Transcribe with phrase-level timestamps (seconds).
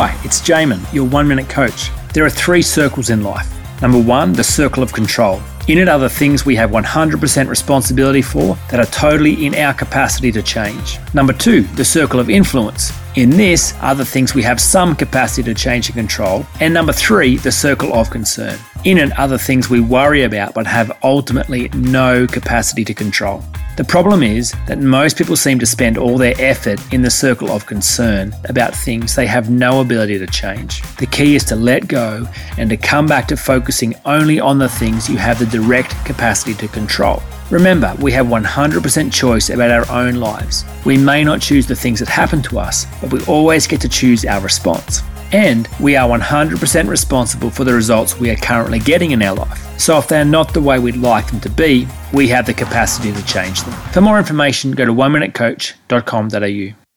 [0.00, 1.90] Hi, it's Jamin, your one minute coach.
[2.14, 3.52] There are three circles in life.
[3.82, 5.42] Number one, the circle of control.
[5.66, 9.74] In it are the things we have 100% responsibility for that are totally in our
[9.74, 11.00] capacity to change.
[11.14, 12.92] Number two, the circle of influence.
[13.16, 16.46] In this are the things we have some capacity to change and control.
[16.60, 18.56] And number three, the circle of concern.
[18.84, 23.42] In it are the things we worry about but have ultimately no capacity to control.
[23.78, 27.48] The problem is that most people seem to spend all their effort in the circle
[27.52, 30.82] of concern about things they have no ability to change.
[30.96, 34.68] The key is to let go and to come back to focusing only on the
[34.68, 37.22] things you have the direct capacity to control.
[37.52, 40.64] Remember, we have 100% choice about our own lives.
[40.84, 43.88] We may not choose the things that happen to us, but we always get to
[43.88, 45.02] choose our response.
[45.32, 49.78] And we are 100% responsible for the results we are currently getting in our life.
[49.78, 53.12] So if they're not the way we'd like them to be, we have the capacity
[53.12, 53.74] to change them.
[53.92, 56.87] For more information, go to oneminutecoach.com.au.